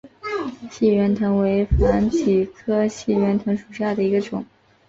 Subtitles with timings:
[0.71, 4.43] 细圆藤为防己科细圆藤属下的一个种。